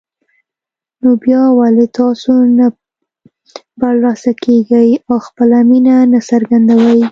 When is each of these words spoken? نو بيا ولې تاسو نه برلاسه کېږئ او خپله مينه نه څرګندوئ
نو 1.01 1.09
بيا 1.23 1.41
ولې 1.59 1.85
تاسو 1.97 2.33
نه 2.57 2.67
برلاسه 3.79 4.31
کېږئ 4.43 4.89
او 5.09 5.17
خپله 5.27 5.57
مينه 5.69 5.95
نه 6.11 6.19
څرګندوئ 6.29 7.01